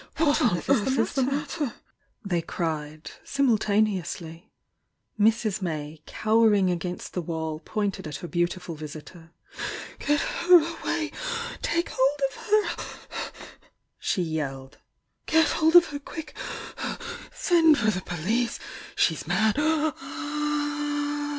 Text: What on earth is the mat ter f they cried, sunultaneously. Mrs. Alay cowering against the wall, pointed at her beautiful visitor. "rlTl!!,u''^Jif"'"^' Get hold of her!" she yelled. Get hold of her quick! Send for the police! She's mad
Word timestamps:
What 0.17 0.41
on 0.41 0.57
earth 0.57 0.67
is 0.97 1.13
the 1.13 1.21
mat 1.21 1.49
ter 1.49 1.65
f 1.65 1.83
they 2.25 2.41
cried, 2.41 3.11
sunultaneously. 3.23 4.51
Mrs. 5.19 5.61
Alay 5.61 6.03
cowering 6.07 6.71
against 6.71 7.13
the 7.13 7.21
wall, 7.21 7.59
pointed 7.59 8.07
at 8.07 8.15
her 8.15 8.27
beautiful 8.27 8.73
visitor. 8.73 9.29
"rlTl!!,u''^Jif"'"^' 9.99 11.61
Get 11.77 11.89
hold 11.89 12.13
of 12.31 12.35
her!" 12.73 13.31
she 13.99 14.23
yelled. 14.23 14.79
Get 15.27 15.49
hold 15.49 15.75
of 15.75 15.85
her 15.89 15.99
quick! 15.99 16.33
Send 17.31 17.77
for 17.77 17.91
the 17.91 18.01
police! 18.01 18.57
She's 18.95 19.27
mad 19.27 19.55